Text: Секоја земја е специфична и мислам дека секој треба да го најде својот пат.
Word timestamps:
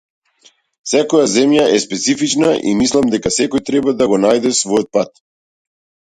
Секоја 0.91 1.25
земја 1.33 1.65
е 1.73 1.81
специфична 1.83 2.49
и 2.71 2.73
мислам 2.79 3.11
дека 3.15 3.31
секој 3.35 3.63
треба 3.67 3.93
да 3.99 4.07
го 4.13 4.19
најде 4.23 4.53
својот 4.61 4.89
пат. 4.97 5.21